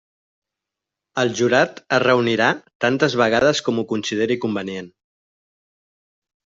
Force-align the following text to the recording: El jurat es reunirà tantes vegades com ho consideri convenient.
El 1.23 1.33
jurat 1.41 1.77
es 1.99 2.01
reunirà 2.05 2.49
tantes 2.87 3.19
vegades 3.25 3.65
com 3.69 3.79
ho 3.79 3.87
consideri 3.95 4.43
convenient. 4.49 4.93